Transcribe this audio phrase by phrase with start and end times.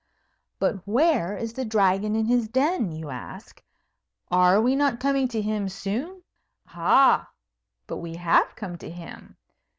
[0.57, 2.91] But where is the Dragon in his den?
[2.91, 3.61] you ask.
[4.31, 6.23] Are we not coming to him soon?
[6.69, 7.29] Ah,
[7.85, 9.37] but we have come to him.